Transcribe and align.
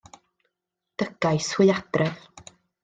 Dygais 1.03 1.53
hwy 1.53 1.71
adref. 1.77 2.29